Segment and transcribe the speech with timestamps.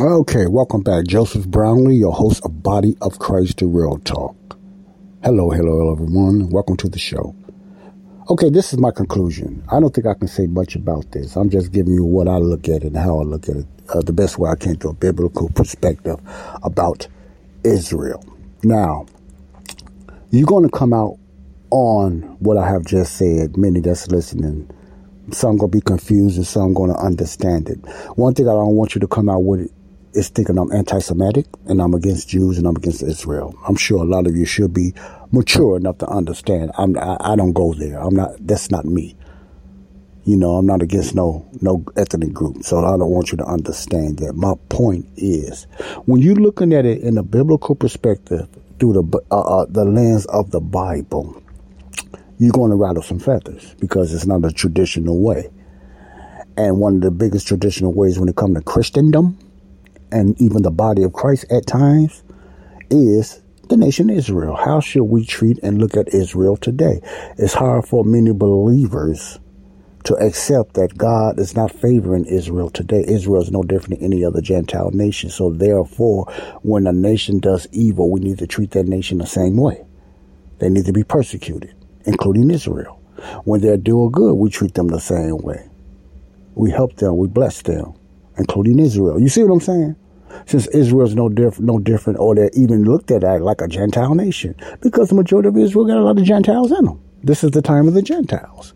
[0.00, 1.06] Okay, welcome back.
[1.06, 4.36] Joseph Brownlee, your host of Body of Christ, the Real Talk.
[5.22, 6.50] Hello, hello, everyone.
[6.50, 7.34] Welcome to the show.
[8.28, 9.62] Okay, this is my conclusion.
[9.70, 11.36] I don't think I can say much about this.
[11.36, 14.00] I'm just giving you what I look at and how I look at it uh,
[14.00, 16.18] the best way I can to a biblical perspective
[16.62, 17.06] about
[17.64, 18.24] Israel.
[18.62, 19.06] Now,
[20.30, 21.18] you're going to come out
[21.70, 24.70] on what I have just said, many that's listening.
[25.32, 27.78] Some to be confused and some to understand it.
[28.16, 29.72] One thing I don't want you to come out with
[30.12, 33.54] is thinking I'm anti-Semitic and I'm against Jews and I'm against Israel.
[33.66, 34.94] I'm sure a lot of you should be
[35.32, 36.70] mature enough to understand.
[36.78, 37.98] I'm, I, I don't go there.
[37.98, 39.16] I'm not, that's not me.
[40.24, 42.62] You know, I'm not against no, no ethnic group.
[42.62, 44.34] So I don't want you to understand that.
[44.34, 45.64] My point is
[46.06, 50.26] when you're looking at it in a biblical perspective through the, uh, uh, the lens
[50.26, 51.42] of the Bible,
[52.38, 55.50] you're going to rattle some feathers because it's not a traditional way.
[56.56, 59.38] And one of the biggest traditional ways when it comes to Christendom
[60.12, 62.22] and even the body of Christ at times
[62.90, 64.54] is the nation Israel.
[64.54, 67.00] How should we treat and look at Israel today?
[67.38, 69.38] It's hard for many believers
[70.04, 73.04] to accept that God is not favoring Israel today.
[73.08, 75.30] Israel is no different than any other Gentile nation.
[75.30, 76.26] So therefore,
[76.62, 79.84] when a nation does evil, we need to treat that nation the same way.
[80.58, 81.74] They need to be persecuted,
[82.04, 83.00] including Israel.
[83.44, 85.68] When they're doing good, we treat them the same way.
[86.54, 87.94] We help them, we bless them,
[88.38, 89.20] including Israel.
[89.20, 89.96] You see what I'm saying?
[90.46, 94.54] since Israel's no different, no different, or they're even looked at like a Gentile nation,
[94.80, 97.00] because the majority of Israel got a lot of Gentiles in them.
[97.22, 98.74] This is the time of the Gentiles.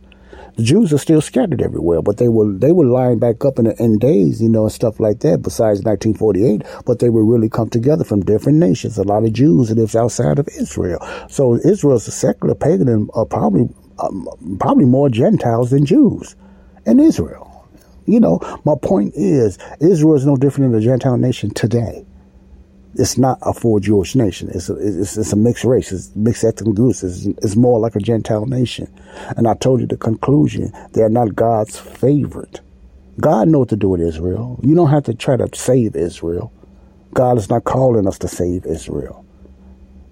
[0.58, 3.66] The Jews are still scattered everywhere, but they were they were lying back up in
[3.66, 5.40] the end days, you know, and stuff like that.
[5.40, 8.98] Besides 1948, but they would really come together from different nations.
[8.98, 10.98] A lot of Jews lives outside of Israel,
[11.28, 13.68] so Israel's a secular pagan and uh, probably
[14.00, 14.26] um,
[14.58, 16.34] probably more Gentiles than Jews
[16.84, 17.68] in Israel.
[18.06, 22.04] You know, my point is, Israel is no different than a Gentile nation today.
[22.94, 24.50] It's not a full Jewish nation.
[24.52, 25.92] It's a, it's, it's a mixed race.
[25.92, 27.02] It's mixed ethnic groups.
[27.02, 28.92] It's, it's more like a Gentile nation.
[29.36, 30.72] And I told you the conclusion.
[30.92, 32.60] They are not God's favorite.
[33.20, 34.58] God knows what to do with Israel.
[34.62, 36.52] You don't have to try to save Israel.
[37.14, 39.24] God is not calling us to save Israel.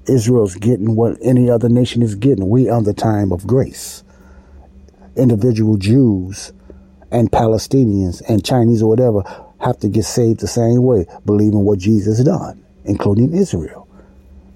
[0.08, 2.48] Israel's getting what any other nation is getting.
[2.48, 4.04] We are the time of grace.
[5.16, 6.52] Individual Jews
[7.10, 9.22] and Palestinians and Chinese or whatever
[9.60, 13.86] have to get saved the same way, believing what Jesus done, including Israel.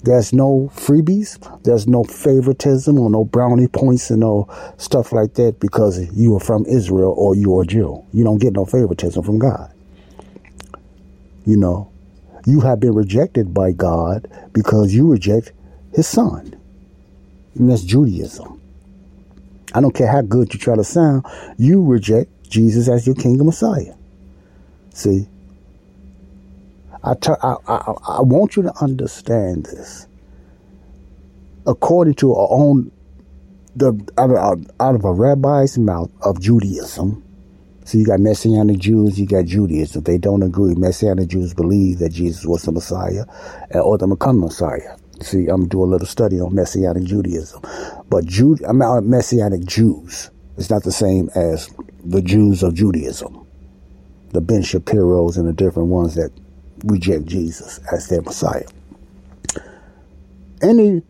[0.02, 1.62] There's no freebies.
[1.62, 4.48] There's no favoritism or no brownie points and no
[4.78, 8.02] stuff like that because you are from Israel or you are Jew.
[8.12, 9.70] You don't get no favoritism from God.
[11.44, 11.90] You know,
[12.46, 15.52] you have been rejected by God because you reject
[15.92, 16.58] his son.
[17.54, 18.60] And that's Judaism.
[19.74, 21.24] I don't care how good you try to sound,
[21.58, 23.94] you reject Jesus as your King and Messiah.
[24.94, 25.28] See,
[27.02, 30.06] I, I, I, I want you to understand this.
[31.66, 32.90] According to our own,
[33.76, 37.22] the out of, out of a rabbi's mouth of Judaism,
[37.84, 40.02] so you got Messianic Jews, you got Judaism.
[40.04, 40.74] They don't agree.
[40.74, 43.24] Messianic Jews believe that Jesus was the Messiah
[43.74, 44.96] or the become Messiah.
[45.22, 47.62] See, I'm gonna do a little study on Messianic Judaism,
[48.08, 50.30] but Jude, I'm mean, uh, Messianic Jews.
[50.56, 51.68] It's not the same as
[52.04, 53.46] the Jews of Judaism,
[54.30, 56.30] the Ben Shapiro's and the different ones that
[56.84, 58.66] reject Jesus as their Messiah.
[60.62, 61.02] Any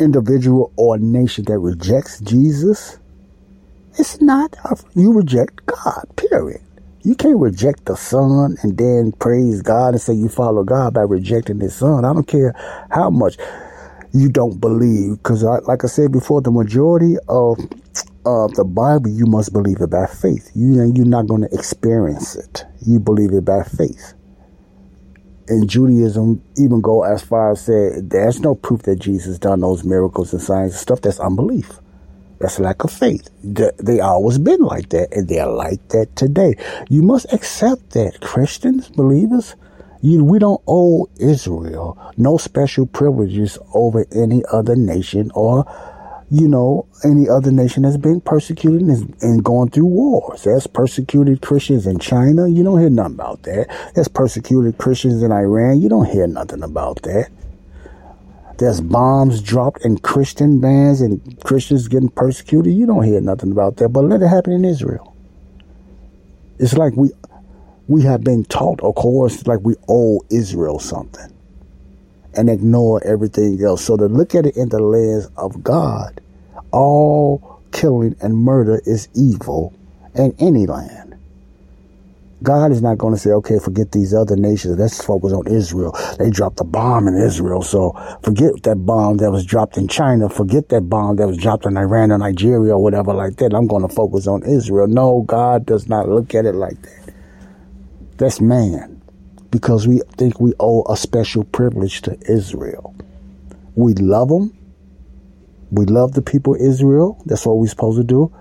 [0.00, 2.98] individual or nation that rejects Jesus,
[3.98, 6.60] it's not, a, you reject God, period.
[7.02, 11.02] You can't reject the Son and then praise God and say you follow God by
[11.02, 12.04] rejecting His Son.
[12.04, 12.54] I don't care
[12.90, 13.36] how much
[14.12, 17.58] you don't believe, because like I said before, the majority of
[18.26, 20.50] of the Bible, you must believe it by faith.
[20.54, 22.64] You you're not going to experience it.
[22.86, 24.14] You believe it by faith.
[25.48, 29.84] And Judaism even go as far as say there's no proof that Jesus done those
[29.84, 31.00] miracles and signs and stuff.
[31.00, 31.80] That's unbelief.
[32.40, 33.28] That's lack of faith.
[33.42, 36.54] They always been like that, and they're like that today.
[36.88, 39.56] You must accept that, Christians, believers.
[40.00, 45.64] You, we don't owe Israel no special privileges over any other nation or
[46.30, 50.44] you know, any other nation that's been persecuted and, and going through wars.
[50.44, 52.48] There's persecuted Christians in China.
[52.48, 53.92] You don't hear nothing about that.
[53.94, 55.80] There's persecuted Christians in Iran.
[55.80, 57.30] You don't hear nothing about that.
[58.58, 62.74] There's bombs dropped in Christian bands and Christians getting persecuted.
[62.74, 63.88] You don't hear nothing about that.
[63.90, 65.14] But let it happen in Israel.
[66.58, 67.10] It's like we
[67.86, 71.32] we have been taught, of course, like we owe Israel something
[72.38, 73.84] and ignore everything else.
[73.84, 76.20] So to look at it in the lens of God,
[76.70, 79.74] all killing and murder is evil
[80.14, 81.16] in any land.
[82.40, 84.78] God is not going to say, okay, forget these other nations.
[84.78, 85.92] Let's focus on Israel.
[86.20, 87.62] They dropped a bomb in Israel.
[87.62, 87.90] So
[88.22, 90.28] forget that bomb that was dropped in China.
[90.28, 93.52] Forget that bomb that was dropped in Iran or Nigeria or whatever like that.
[93.52, 94.86] I'm going to focus on Israel.
[94.86, 97.14] No, God does not look at it like that.
[98.18, 98.97] That's man
[99.50, 102.94] because we think we owe a special privilege to Israel.
[103.74, 104.56] We love them.
[105.70, 107.22] We love the people of Israel.
[107.26, 108.34] That's what we're supposed to do.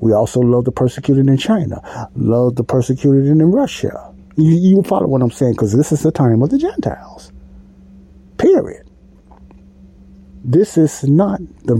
[0.00, 4.14] We also love the persecuted in China, love the persecuted in Russia.
[4.36, 7.32] You, you follow what I'm saying because this is the time of the Gentiles.
[8.36, 8.88] Period.
[10.44, 11.74] This is not the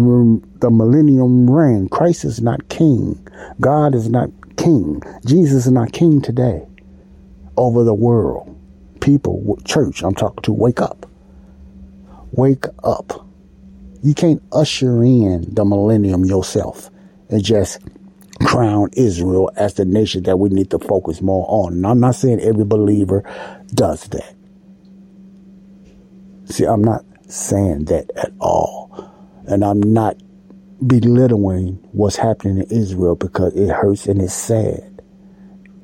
[0.58, 1.88] the millennium reign.
[1.88, 3.24] Christ is not king.
[3.60, 5.00] God is not king.
[5.24, 6.66] Jesus is not king today
[7.56, 8.57] over the world
[9.08, 11.06] people, church I'm talking to, wake up.
[12.32, 13.26] Wake up.
[14.02, 16.90] You can't usher in the millennium yourself
[17.30, 17.80] and just
[18.44, 21.72] crown Israel as the nation that we need to focus more on.
[21.72, 23.22] And I'm not saying every believer
[23.68, 24.34] does that.
[26.44, 29.10] See, I'm not saying that at all.
[29.46, 30.16] And I'm not
[30.86, 35.00] belittling what's happening in Israel because it hurts and it's sad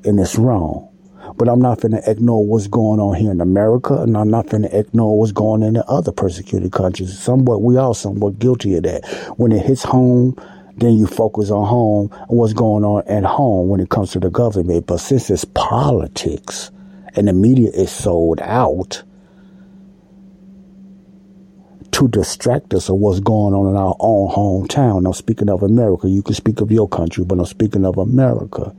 [0.03, 0.94] and it's wrong.
[1.37, 4.77] But I'm not to ignore what's going on here in America, and I'm not to
[4.77, 7.17] ignore what's going on in the other persecuted countries.
[7.17, 9.05] Somewhat, we all somewhat guilty of that.
[9.37, 10.35] When it hits home,
[10.77, 14.19] then you focus on home and what's going on at home when it comes to
[14.19, 14.87] the government.
[14.87, 16.71] But since it's politics
[17.15, 19.03] and the media is sold out
[21.91, 25.03] to distract us of what's going on in our own hometown.
[25.03, 28.75] Now, speaking of America, you can speak of your country, but I'm speaking of America.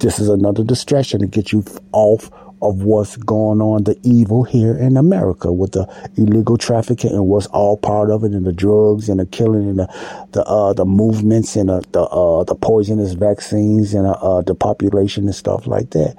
[0.00, 2.30] This is another distraction to get you off
[2.60, 5.86] of what's going on, the evil here in America with the
[6.16, 9.78] illegal trafficking and what's all part of it, and the drugs and the killing and
[9.78, 14.54] the the uh, the movements and the the, uh, the poisonous vaccines and uh, the
[14.54, 16.16] population and stuff like that.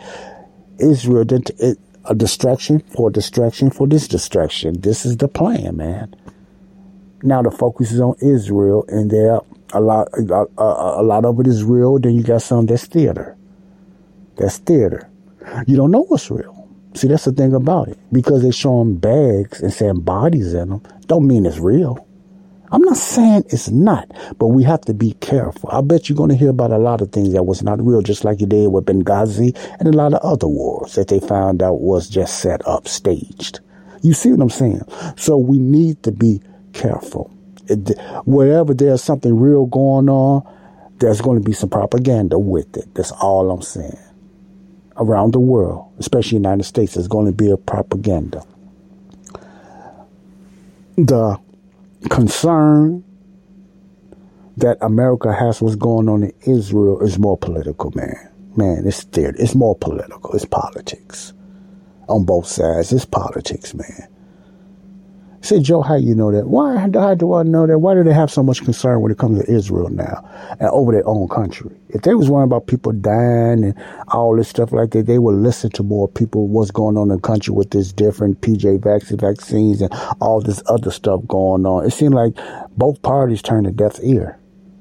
[0.80, 4.80] Israel it, a distraction for distraction for this distraction.
[4.80, 6.16] This is the plan, man.
[7.22, 9.40] Now the focus is on Israel, and there
[9.74, 12.00] a lot a, a, a lot of it is real.
[12.00, 13.36] Then you got some that's theater.
[14.40, 15.10] That's theater.
[15.68, 16.56] You don't know what's real.
[16.94, 17.98] See, that's the thing about it.
[18.12, 22.08] Because they show them bags and saying bodies in them, don't mean it's real.
[22.72, 24.08] I'm not saying it's not,
[24.38, 25.70] but we have to be careful.
[25.72, 28.02] I bet you're going to hear about a lot of things that was not real,
[28.02, 31.62] just like you did with Benghazi and a lot of other wars that they found
[31.64, 33.60] out was just set up, staged.
[34.04, 34.84] You see what I'm saying?
[35.18, 36.42] So we need to be
[36.74, 37.36] careful.
[37.68, 40.48] It, wherever there's something real going on,
[41.00, 42.94] there's going to be some propaganda with it.
[42.94, 43.98] That's all I'm saying
[45.00, 48.44] around the world, especially United States, is going to be a propaganda.
[50.98, 51.40] The
[52.10, 53.04] concern
[54.58, 58.30] that America has what's going on in Israel is more political, man.
[58.58, 59.36] Man, it's theater.
[59.40, 60.34] It's more political.
[60.34, 61.34] It's politics.
[62.10, 64.08] On both sides, it's politics, man.
[65.42, 66.48] Say, Joe, how you know that?
[66.48, 66.78] Why?
[66.78, 67.80] How do I know that?
[67.80, 70.28] Why do they have so much concern when it comes to Israel now
[70.60, 71.72] and over their own country?
[71.90, 73.76] If they was worrying about people dying and
[74.10, 77.16] all this stuff like that, they would listen to more people what's going on in
[77.16, 81.86] the country with this different PJ vaccine vaccines and all this other stuff going on.
[81.86, 82.34] It seemed like
[82.76, 84.38] both parties turn a deaf ear.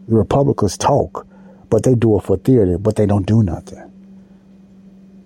[0.09, 1.25] The Republicans talk,
[1.71, 3.85] but they do it for theater, but they don't do nothing.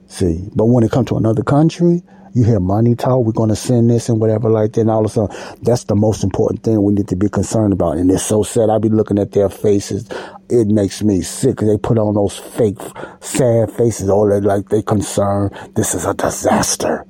[0.09, 2.03] See, but when it comes to another country,
[2.35, 4.83] you hear money talk, we're going to send this and whatever like that.
[4.83, 7.73] And all of a sudden, that's the most important thing we need to be concerned
[7.73, 7.99] about.
[7.99, 8.71] And it's so sad.
[8.71, 10.09] I be looking at their faces.
[10.49, 11.59] It makes me sick.
[11.59, 12.79] They put on those fake,
[13.21, 14.09] sad faces.
[14.09, 15.53] All they like, they concerned.
[15.75, 17.07] This is a disaster.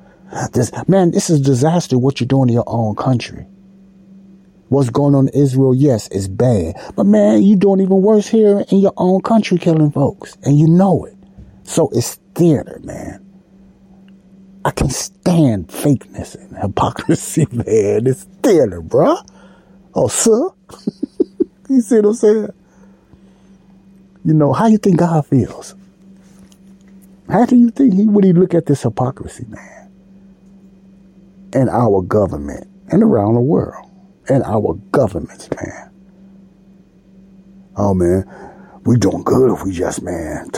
[0.52, 3.46] This, man, this is disaster what you're doing in your own country.
[4.68, 6.74] What's going on in Israel, yes, it's bad.
[6.96, 10.36] But man, you're doing even worse here in your own country killing folks.
[10.42, 11.14] And you know it.
[11.64, 13.21] So it's theater, man.
[14.64, 18.06] I can stand fakeness and hypocrisy, man.
[18.06, 19.26] It's theater, bruh.
[19.94, 20.50] Oh, sir.
[21.68, 22.48] you see what I'm saying?
[24.24, 25.74] You know, how you think God feels?
[27.28, 29.90] How do you think he would he look at this hypocrisy, man?
[31.52, 33.90] And our government and around the world.
[34.28, 35.90] And our governments, man.
[37.74, 38.24] Oh man,
[38.84, 40.50] we doing good if we just, man,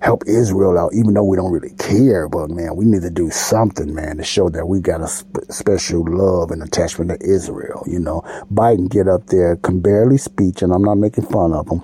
[0.00, 2.28] help Israel out, even though we don't really care.
[2.28, 5.50] But man, we need to do something, man, to show that we got a sp-
[5.50, 7.82] special love and attachment to Israel.
[7.86, 11.68] You know, Biden get up there, can barely speak, and I'm not making fun of
[11.68, 11.82] him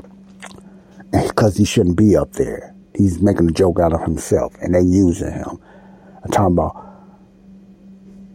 [1.10, 2.74] because he shouldn't be up there.
[2.94, 5.58] He's making a joke out of himself, and they using him.
[6.24, 6.91] I'm talking about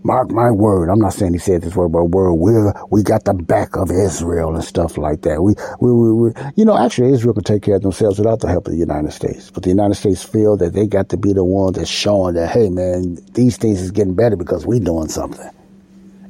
[0.08, 0.90] Mark my word.
[0.90, 2.36] I'm not saying he said this word, but word.
[2.36, 2.54] We
[2.92, 5.42] we got the back of Israel and stuff like that.
[5.44, 8.48] We, we, we, we, you know, actually Israel can take care of themselves without the
[8.48, 9.52] help of the United States.
[9.52, 12.50] But the United States feel that they got to be the one that's showing that,
[12.50, 15.50] hey man, these things is getting better because we're doing something.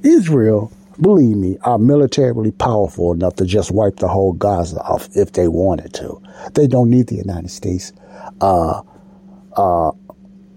[0.01, 5.33] Israel, believe me, are militarily powerful enough to just wipe the whole Gaza off if
[5.33, 6.19] they wanted to.
[6.55, 7.93] They don't need the United States,
[8.41, 8.81] uh,
[9.55, 9.91] uh,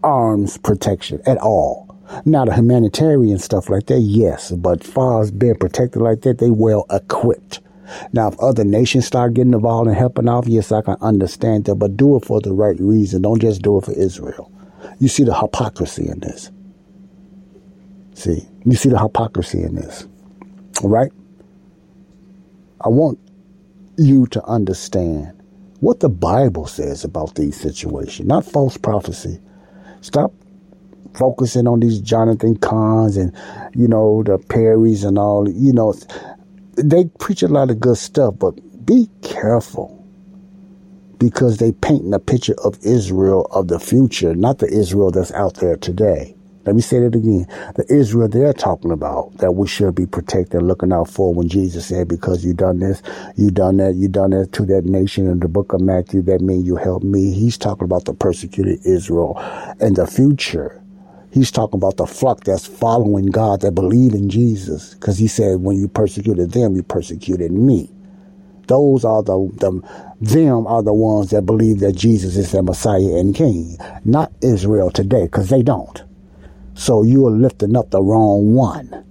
[0.03, 1.90] arms protection at all.
[2.25, 6.51] Now, the humanitarian stuff like that, yes, but far as being protected like that, they
[6.51, 7.61] well equipped.
[8.13, 11.77] Now, if other nations start getting involved and helping out, yes, I can understand that,
[11.77, 13.23] but do it for the right reason.
[13.23, 14.51] Don't just do it for Israel.
[14.99, 16.51] You see the hypocrisy in this.
[18.15, 20.07] See, you see the hypocrisy in this.
[20.83, 21.13] Right?
[22.81, 23.19] I want
[23.97, 25.33] you to understand
[25.81, 29.41] what the Bible says about these situations, not false prophecy.
[30.01, 30.33] Stop
[31.15, 33.35] focusing on these Jonathan Cahn's and,
[33.75, 35.95] you know, the Perrys and all, you know,
[36.77, 38.53] they preach a lot of good stuff, but
[38.87, 39.97] be careful
[41.19, 45.57] because they painting a picture of Israel of the future, not the Israel that's out
[45.57, 46.35] there today.
[46.67, 47.47] Let me say that again.
[47.77, 51.87] The Israel they're talking about that we should be protecting, looking out for when Jesus
[51.87, 53.03] said, because you done this,
[53.37, 56.41] you done that, you done that to that nation in the book of Matthew, that
[56.41, 57.33] mean you help me.
[57.33, 59.39] He's talking about the persecuted Israel
[59.81, 60.80] and the future.
[61.33, 64.95] He's talking about the flock that's following God, that believe in Jesus.
[64.95, 67.91] Because he said, when you persecuted them, you persecuted me.
[68.67, 69.81] Those are the, the,
[70.21, 73.77] them are the ones that believe that Jesus is their Messiah and King.
[74.05, 76.03] Not Israel today, because they don't.
[76.75, 79.05] So you are lifting up the wrong one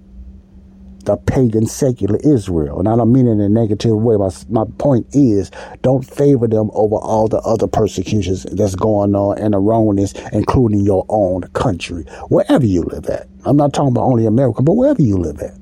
[1.04, 2.78] the pagan secular Israel.
[2.78, 4.16] And I don't mean it in a negative way.
[4.16, 5.50] My, my point is
[5.82, 11.04] don't favor them over all the other persecutions that's going on and wrongness, including your
[11.08, 13.28] own country, wherever you live at.
[13.44, 15.56] I'm not talking about only America, but wherever you live at.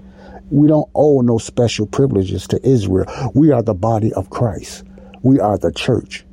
[0.50, 3.07] We don't owe no special privileges to Israel.
[3.35, 4.85] We are the body of Christ.
[5.23, 6.25] We are the church.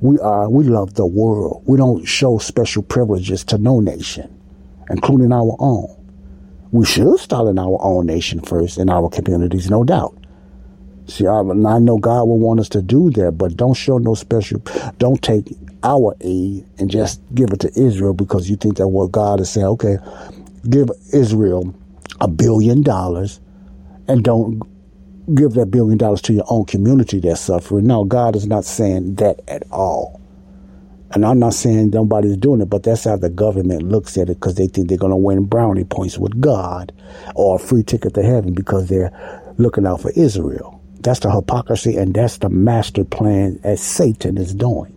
[0.00, 1.62] We are, we love the world.
[1.66, 4.40] We don't show special privileges to no nation,
[4.88, 5.99] including our own.
[6.72, 10.16] We should start in our own nation first, in our communities, no doubt.
[11.06, 14.14] See, I, I know God will want us to do that, but don't show no
[14.14, 14.62] special,
[14.98, 19.10] don't take our aid and just give it to Israel because you think that what
[19.10, 19.96] God is saying, okay,
[20.68, 21.74] give Israel
[22.20, 23.40] a billion dollars
[24.06, 24.62] and don't
[25.34, 27.86] give that billion dollars to your own community that's suffering.
[27.86, 30.19] No, God is not saying that at all.
[31.12, 34.34] And I'm not saying nobody's doing it, but that's how the government looks at it
[34.34, 36.92] because they think they're going to win brownie points with God
[37.34, 39.10] or a free ticket to heaven because they're
[39.58, 40.80] looking out for Israel.
[41.00, 44.96] That's the hypocrisy and that's the master plan as Satan is doing.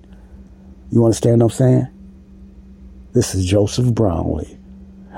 [0.92, 1.88] You understand what I'm saying?
[3.14, 4.58] This is Joseph Brownlee.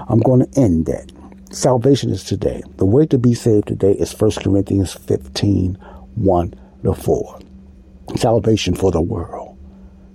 [0.07, 1.11] I'm going to end that.
[1.51, 2.61] Salvation is today.
[2.77, 5.77] The way to be saved today is 1 Corinthians 15
[6.15, 7.39] 1 to 4.
[8.15, 9.44] Salvation for the world.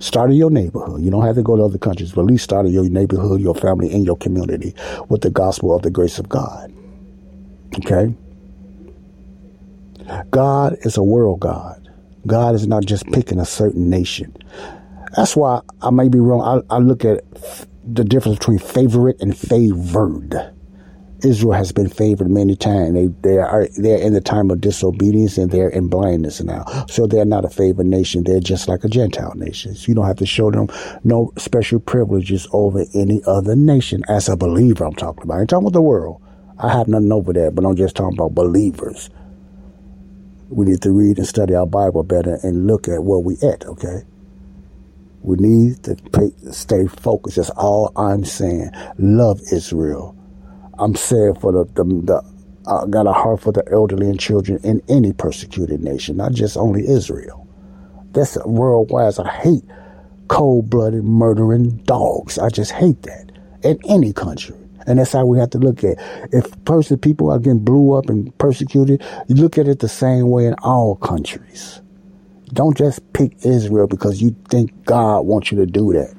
[0.00, 1.02] Start in your neighborhood.
[1.02, 3.40] You don't have to go to other countries, but at least start in your neighborhood,
[3.40, 4.74] your family, and your community
[5.08, 6.72] with the gospel of the grace of God.
[7.76, 8.14] Okay?
[10.30, 11.88] God is a world God.
[12.26, 14.34] God is not just picking a certain nation.
[15.16, 16.64] That's why I may be wrong.
[16.70, 17.22] I, I look at
[17.84, 20.52] the difference between favorite and favored.
[21.24, 22.94] Israel has been favored many times.
[22.94, 26.64] They they are they're in the time of disobedience and they're in blindness now.
[26.88, 28.24] So they're not a favored nation.
[28.24, 29.74] They're just like a Gentile nation.
[29.74, 30.68] So you don't have to show them
[31.04, 34.02] no special privileges over any other nation.
[34.08, 35.38] As a believer, I'm talking about.
[35.38, 36.22] I ain't talking about the world.
[36.58, 39.10] I have nothing over that, but I'm just talking about believers.
[40.50, 43.64] We need to read and study our Bible better and look at where we at.
[43.64, 44.02] Okay.
[45.22, 47.36] We need to pay, stay focused.
[47.36, 48.70] That's all I'm saying.
[48.98, 50.16] Love Israel
[50.80, 52.24] I'm saying for the, the, the
[52.66, 56.56] I got a heart for the elderly and children in any persecuted nation, not just
[56.56, 57.46] only Israel.
[58.12, 59.18] That's worldwide.
[59.18, 59.64] I hate
[60.28, 62.38] cold-blooded murdering dogs.
[62.38, 63.32] I just hate that
[63.62, 64.56] in any country.
[64.86, 65.98] And that's how we have to look at.
[66.32, 70.30] If person people are getting blew up and persecuted, you look at it the same
[70.30, 71.80] way in all countries.
[72.52, 76.14] Don't just pick Israel because you think God wants you to do that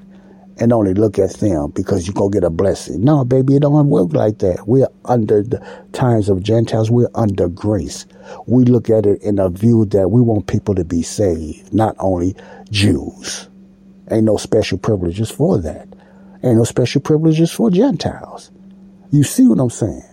[0.61, 3.03] and only look at them because you're going to get a blessing.
[3.03, 4.67] No, baby, it don't work like that.
[4.67, 5.57] We're under the
[5.91, 6.91] times of Gentiles.
[6.91, 8.05] We're under grace.
[8.45, 11.95] We look at it in a view that we want people to be saved, not
[11.97, 12.35] only
[12.69, 13.49] Jews.
[14.11, 15.87] Ain't no special privileges for that.
[16.43, 18.51] Ain't no special privileges for Gentiles.
[19.09, 20.03] You see what I'm saying?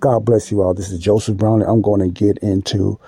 [0.00, 0.74] God bless you all.
[0.74, 1.66] This is Joseph Brownlee.
[1.66, 2.98] I'm going to get into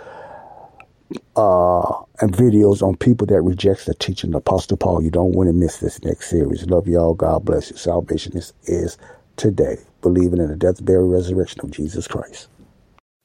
[1.37, 5.03] uh, and videos on people that rejects the teaching of Apostle Paul.
[5.03, 6.67] You don't want to miss this next series.
[6.67, 7.15] Love y'all.
[7.15, 7.77] God bless you.
[7.79, 8.99] Salvation is, is
[9.37, 12.49] today, believing in the death, burial, resurrection of Jesus Christ.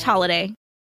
[0.00, 0.59] slash holiday.